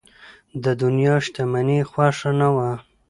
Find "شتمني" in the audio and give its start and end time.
1.25-1.77